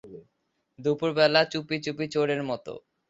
দুপুরবেলা 0.79 1.41
চুপিচুপি, 1.51 2.05
চোরের 2.13 2.41
মতো! 2.49 2.73